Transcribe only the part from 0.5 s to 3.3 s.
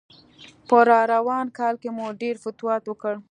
په راروان کال کې مو ډېر فتوحات وکړل.